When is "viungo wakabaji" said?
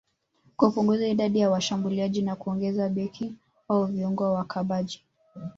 3.85-5.03